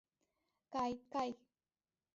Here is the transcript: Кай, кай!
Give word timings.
Кай, 0.73 0.91
кай! 1.13 1.31